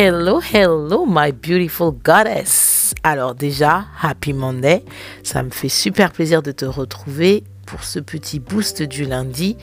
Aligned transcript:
Hello, 0.00 0.38
hello, 0.40 1.04
my 1.08 1.32
beautiful 1.32 1.90
goddess. 1.90 2.94
Alors 3.02 3.34
déjà, 3.34 3.86
happy 4.00 4.32
Monday. 4.32 4.84
Ça 5.24 5.42
me 5.42 5.50
fait 5.50 5.68
super 5.68 6.12
plaisir 6.12 6.40
de 6.40 6.52
te 6.52 6.64
retrouver 6.64 7.42
pour 7.66 7.82
ce 7.82 7.98
petit 7.98 8.38
boost 8.38 8.80
du 8.80 9.06
lundi. 9.06 9.56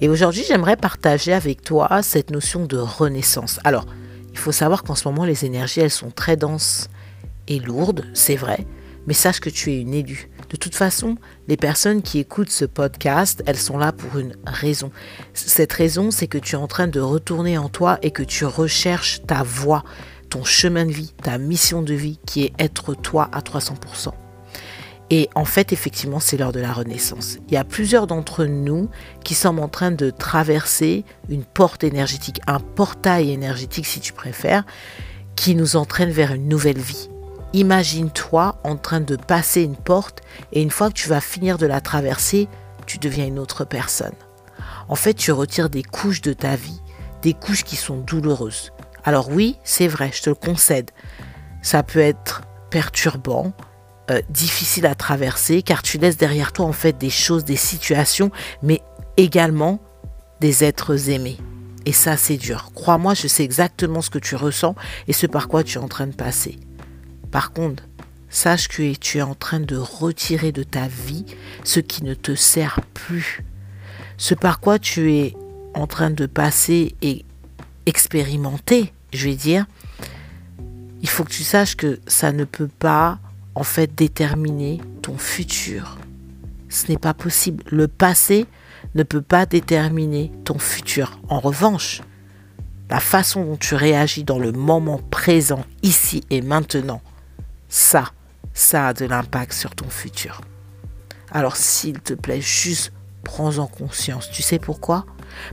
Et 0.00 0.08
aujourd'hui, 0.08 0.44
j'aimerais 0.46 0.76
partager 0.76 1.32
avec 1.32 1.62
toi 1.62 2.04
cette 2.04 2.30
notion 2.30 2.66
de 2.66 2.76
renaissance. 2.76 3.58
Alors, 3.64 3.84
il 4.30 4.38
faut 4.38 4.52
savoir 4.52 4.84
qu'en 4.84 4.94
ce 4.94 5.08
moment, 5.08 5.24
les 5.24 5.44
énergies, 5.44 5.80
elles 5.80 5.90
sont 5.90 6.12
très 6.12 6.36
denses 6.36 6.88
et 7.48 7.58
lourdes, 7.58 8.06
c'est 8.14 8.36
vrai. 8.36 8.68
Mais 9.08 9.12
sache 9.12 9.40
que 9.40 9.50
tu 9.50 9.72
es 9.72 9.80
une 9.80 9.94
élue. 9.94 10.30
De 10.50 10.56
toute 10.56 10.74
façon, 10.74 11.16
les 11.46 11.56
personnes 11.56 12.02
qui 12.02 12.18
écoutent 12.18 12.50
ce 12.50 12.64
podcast, 12.64 13.42
elles 13.46 13.56
sont 13.56 13.78
là 13.78 13.92
pour 13.92 14.18
une 14.18 14.34
raison. 14.44 14.90
Cette 15.32 15.72
raison, 15.72 16.10
c'est 16.10 16.26
que 16.26 16.38
tu 16.38 16.56
es 16.56 16.58
en 16.58 16.66
train 16.66 16.88
de 16.88 17.00
retourner 17.00 17.56
en 17.56 17.68
toi 17.68 17.98
et 18.02 18.10
que 18.10 18.24
tu 18.24 18.44
recherches 18.44 19.22
ta 19.26 19.44
voie, 19.44 19.84
ton 20.28 20.42
chemin 20.42 20.86
de 20.86 20.92
vie, 20.92 21.14
ta 21.22 21.38
mission 21.38 21.82
de 21.82 21.94
vie 21.94 22.18
qui 22.26 22.42
est 22.44 22.52
être 22.58 22.94
toi 22.94 23.28
à 23.32 23.40
300%. 23.40 24.12
Et 25.10 25.28
en 25.34 25.44
fait, 25.44 25.72
effectivement, 25.72 26.20
c'est 26.20 26.36
l'heure 26.36 26.52
de 26.52 26.60
la 26.60 26.72
renaissance. 26.72 27.38
Il 27.48 27.54
y 27.54 27.56
a 27.56 27.64
plusieurs 27.64 28.06
d'entre 28.06 28.44
nous 28.44 28.88
qui 29.24 29.34
sommes 29.34 29.58
en 29.58 29.68
train 29.68 29.90
de 29.90 30.10
traverser 30.10 31.04
une 31.28 31.44
porte 31.44 31.84
énergétique, 31.84 32.40
un 32.46 32.60
portail 32.60 33.30
énergétique 33.32 33.86
si 33.86 34.00
tu 34.00 34.12
préfères, 34.12 34.64
qui 35.34 35.54
nous 35.54 35.76
entraîne 35.76 36.10
vers 36.10 36.32
une 36.32 36.48
nouvelle 36.48 36.78
vie. 36.78 37.09
Imagine-toi 37.52 38.60
en 38.62 38.76
train 38.76 39.00
de 39.00 39.16
passer 39.16 39.62
une 39.62 39.76
porte 39.76 40.20
et 40.52 40.62
une 40.62 40.70
fois 40.70 40.88
que 40.88 40.94
tu 40.94 41.08
vas 41.08 41.20
finir 41.20 41.58
de 41.58 41.66
la 41.66 41.80
traverser, 41.80 42.48
tu 42.86 42.98
deviens 42.98 43.26
une 43.26 43.38
autre 43.38 43.64
personne. 43.64 44.14
En 44.88 44.94
fait, 44.94 45.14
tu 45.14 45.32
retires 45.32 45.70
des 45.70 45.82
couches 45.82 46.20
de 46.20 46.32
ta 46.32 46.54
vie, 46.54 46.80
des 47.22 47.34
couches 47.34 47.64
qui 47.64 47.76
sont 47.76 47.98
douloureuses. 47.98 48.72
Alors 49.04 49.30
oui, 49.30 49.56
c'est 49.64 49.88
vrai, 49.88 50.10
je 50.12 50.22
te 50.22 50.30
le 50.30 50.36
concède. 50.36 50.90
Ça 51.62 51.82
peut 51.82 52.00
être 52.00 52.42
perturbant, 52.70 53.52
euh, 54.10 54.20
difficile 54.30 54.86
à 54.86 54.94
traverser, 54.94 55.62
car 55.62 55.82
tu 55.82 55.98
laisses 55.98 56.16
derrière 56.16 56.52
toi 56.52 56.66
en 56.66 56.72
fait 56.72 56.96
des 56.98 57.10
choses, 57.10 57.44
des 57.44 57.56
situations, 57.56 58.30
mais 58.62 58.80
également 59.16 59.80
des 60.40 60.62
êtres 60.64 61.10
aimés. 61.10 61.38
Et 61.86 61.92
ça, 61.92 62.16
c'est 62.16 62.36
dur. 62.36 62.70
Crois-moi, 62.74 63.14
je 63.14 63.26
sais 63.26 63.42
exactement 63.42 64.02
ce 64.02 64.10
que 64.10 64.18
tu 64.18 64.36
ressens 64.36 64.74
et 65.08 65.12
ce 65.12 65.26
par 65.26 65.48
quoi 65.48 65.64
tu 65.64 65.78
es 65.78 65.80
en 65.80 65.88
train 65.88 66.06
de 66.06 66.14
passer. 66.14 66.58
Par 67.30 67.52
contre, 67.52 67.84
sache 68.28 68.68
que 68.68 68.94
tu 68.94 69.18
es 69.18 69.22
en 69.22 69.34
train 69.34 69.60
de 69.60 69.76
retirer 69.76 70.52
de 70.52 70.62
ta 70.62 70.88
vie 70.88 71.26
ce 71.64 71.80
qui 71.80 72.04
ne 72.04 72.14
te 72.14 72.34
sert 72.34 72.80
plus. 72.94 73.44
Ce 74.16 74.34
par 74.34 74.60
quoi 74.60 74.78
tu 74.78 75.12
es 75.12 75.36
en 75.74 75.86
train 75.86 76.10
de 76.10 76.26
passer 76.26 76.94
et 77.02 77.24
expérimenter, 77.86 78.92
je 79.12 79.28
vais 79.28 79.34
dire, 79.34 79.66
il 81.02 81.08
faut 81.08 81.24
que 81.24 81.32
tu 81.32 81.42
saches 81.42 81.76
que 81.76 82.00
ça 82.06 82.32
ne 82.32 82.44
peut 82.44 82.68
pas 82.68 83.18
en 83.54 83.62
fait 83.62 83.94
déterminer 83.94 84.80
ton 85.02 85.16
futur. 85.16 85.98
Ce 86.68 86.86
n'est 86.88 86.98
pas 86.98 87.14
possible. 87.14 87.64
Le 87.70 87.88
passé 87.88 88.46
ne 88.94 89.02
peut 89.02 89.22
pas 89.22 89.46
déterminer 89.46 90.30
ton 90.44 90.58
futur. 90.58 91.18
En 91.28 91.40
revanche, 91.40 92.02
la 92.90 93.00
façon 93.00 93.44
dont 93.44 93.56
tu 93.56 93.74
réagis 93.74 94.24
dans 94.24 94.38
le 94.38 94.52
moment 94.52 95.00
présent, 95.10 95.64
ici 95.82 96.22
et 96.30 96.42
maintenant, 96.42 97.00
ça, 97.70 98.12
ça 98.52 98.88
a 98.88 98.92
de 98.92 99.06
l'impact 99.06 99.54
sur 99.54 99.74
ton 99.74 99.88
futur. 99.88 100.42
Alors 101.30 101.56
s'il 101.56 102.00
te 102.00 102.12
plaît, 102.12 102.40
juste 102.40 102.92
prends-en 103.24 103.66
conscience. 103.66 104.30
Tu 104.30 104.42
sais 104.42 104.58
pourquoi? 104.58 105.06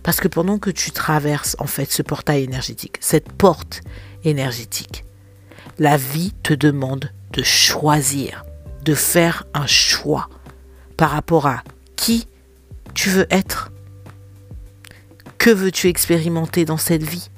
Parce 0.03 0.19
que 0.19 0.27
pendant 0.27 0.57
que 0.57 0.71
tu 0.71 0.91
traverses 0.91 1.55
en 1.59 1.67
fait 1.67 1.91
ce 1.91 2.01
portail 2.01 2.43
énergétique, 2.43 2.97
cette 2.99 3.31
porte 3.31 3.81
énergétique, 4.23 5.05
la 5.77 5.95
vie 5.95 6.33
te 6.43 6.53
demande 6.53 7.11
de 7.33 7.43
choisir, 7.43 8.43
de 8.83 8.95
faire 8.95 9.45
un 9.53 9.67
choix 9.67 10.27
par 10.97 11.11
rapport 11.11 11.45
à 11.45 11.63
qui 11.95 12.27
tu 12.95 13.09
veux 13.09 13.27
être. 13.29 13.71
Que 15.37 15.51
veux-tu 15.51 15.87
expérimenter 15.87 16.65
dans 16.65 16.77
cette 16.77 17.03
vie? 17.03 17.29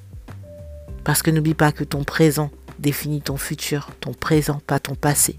Parce 1.04 1.22
que 1.22 1.32
n'oublie 1.32 1.54
pas 1.54 1.74
que 1.74 1.84
ton 1.84 2.06
présent 2.06 2.50
définit 2.80 3.22
ton 3.22 3.38
futur, 3.38 3.90
ton 4.00 4.14
présent, 4.14 4.62
pas 4.66 4.80
ton 4.80 4.96
passé. 4.96 5.38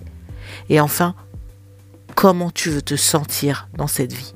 Et 0.68 0.80
enfin, 0.80 1.14
comment 2.14 2.50
tu 2.50 2.70
veux 2.70 2.82
te 2.82 2.96
sentir 2.96 3.68
dans 3.76 3.86
cette 3.86 4.12
vie. 4.12 4.34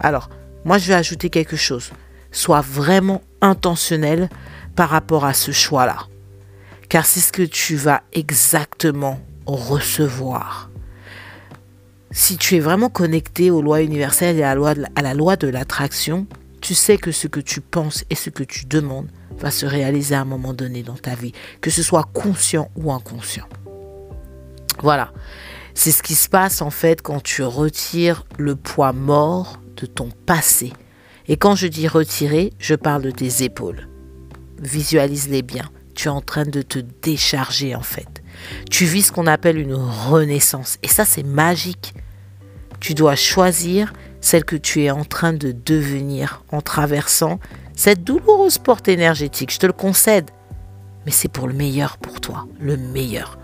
Alors, 0.00 0.28
moi 0.64 0.78
je 0.78 0.88
vais 0.88 0.94
ajouter 0.94 1.30
quelque 1.30 1.56
chose. 1.56 1.90
Sois 2.30 2.60
vraiment 2.60 3.22
intentionnel 3.40 4.28
par 4.74 4.88
rapport 4.88 5.24
à 5.24 5.34
ce 5.34 5.50
choix-là. 5.50 6.06
Car 6.88 7.06
c'est 7.06 7.20
ce 7.20 7.32
que 7.32 7.42
tu 7.42 7.76
vas 7.76 8.02
exactement 8.12 9.20
recevoir. 9.46 10.70
Si 12.10 12.36
tu 12.36 12.56
es 12.56 12.60
vraiment 12.60 12.90
connecté 12.90 13.50
aux 13.50 13.62
lois 13.62 13.82
universelles 13.82 14.38
et 14.38 14.42
à 14.42 14.54
la 14.54 15.14
loi 15.14 15.36
de 15.36 15.48
l'attraction, 15.48 16.26
tu 16.62 16.74
sais 16.74 16.96
que 16.96 17.12
ce 17.12 17.26
que 17.26 17.40
tu 17.40 17.60
penses 17.60 18.04
et 18.08 18.14
ce 18.14 18.30
que 18.30 18.44
tu 18.44 18.64
demandes 18.64 19.10
va 19.36 19.50
se 19.50 19.66
réaliser 19.66 20.14
à 20.14 20.20
un 20.20 20.24
moment 20.24 20.54
donné 20.54 20.82
dans 20.82 20.94
ta 20.94 21.14
vie, 21.14 21.32
que 21.60 21.70
ce 21.70 21.82
soit 21.82 22.08
conscient 22.14 22.70
ou 22.76 22.92
inconscient. 22.92 23.48
Voilà. 24.80 25.12
C'est 25.74 25.90
ce 25.90 26.02
qui 26.02 26.14
se 26.14 26.28
passe 26.28 26.62
en 26.62 26.70
fait 26.70 27.02
quand 27.02 27.20
tu 27.22 27.42
retires 27.42 28.24
le 28.38 28.56
poids 28.56 28.92
mort 28.92 29.60
de 29.76 29.86
ton 29.86 30.10
passé. 30.10 30.72
Et 31.26 31.36
quand 31.36 31.56
je 31.56 31.66
dis 31.66 31.88
retirer, 31.88 32.52
je 32.58 32.74
parle 32.74 33.02
de 33.02 33.10
tes 33.10 33.42
épaules. 33.42 33.88
Visualise-les 34.60 35.42
bien. 35.42 35.68
Tu 35.94 36.08
es 36.08 36.10
en 36.10 36.20
train 36.20 36.44
de 36.44 36.62
te 36.62 36.78
décharger 36.78 37.74
en 37.74 37.82
fait. 37.82 38.22
Tu 38.70 38.84
vis 38.84 39.02
ce 39.02 39.12
qu'on 39.12 39.26
appelle 39.26 39.58
une 39.58 39.74
renaissance. 39.74 40.78
Et 40.82 40.88
ça, 40.88 41.04
c'est 41.04 41.22
magique. 41.22 41.94
Tu 42.80 42.94
dois 42.94 43.16
choisir 43.16 43.92
celle 44.22 44.46
que 44.46 44.56
tu 44.56 44.84
es 44.84 44.90
en 44.90 45.04
train 45.04 45.34
de 45.34 45.52
devenir 45.52 46.42
en 46.50 46.62
traversant 46.62 47.38
cette 47.74 48.04
douloureuse 48.04 48.56
porte 48.56 48.88
énergétique, 48.88 49.52
je 49.52 49.58
te 49.58 49.66
le 49.66 49.72
concède. 49.72 50.30
Mais 51.04 51.12
c'est 51.12 51.28
pour 51.28 51.48
le 51.48 51.52
meilleur 51.52 51.98
pour 51.98 52.20
toi, 52.20 52.46
le 52.60 52.76
meilleur. 52.76 53.38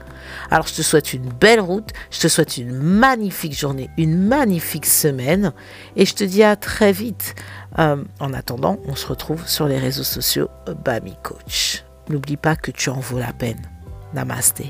Alors 0.51 0.67
je 0.67 0.75
te 0.75 0.83
souhaite 0.83 1.13
une 1.13 1.29
belle 1.29 1.61
route, 1.61 1.91
je 2.11 2.21
te 2.21 2.29
souhaite 2.29 2.57
une 2.57 2.73
magnifique 2.73 3.59
journée, 3.59 3.91
une 3.99 4.27
magnifique 4.27 4.87
semaine 4.87 5.53
et 5.97 6.07
je 6.07 6.15
te 6.15 6.25
dis 6.25 6.43
à 6.43 6.57
très 6.57 6.93
vite. 6.93 7.35
Euh, 7.79 8.03
en 8.21 8.33
attendant, 8.33 8.79
on 8.87 8.95
se 8.95 9.07
retrouve 9.07 9.47
sur 9.47 9.67
les 9.67 9.79
réseaux 9.79 10.05
sociaux 10.05 10.49
Bami 10.85 11.17
Coach. 11.23 11.85
N'oublie 12.09 12.37
pas 12.37 12.57
que 12.57 12.71
tu 12.71 12.89
en 12.91 13.01
vaux 13.01 13.19
la 13.19 13.33
peine. 13.33 13.61
Namaste. 14.15 14.63